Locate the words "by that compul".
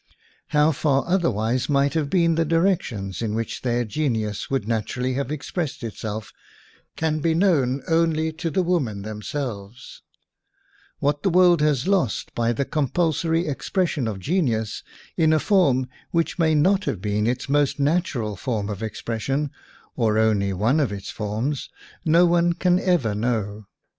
12.33-13.13